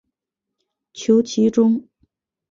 [0.93, 1.87] 求其中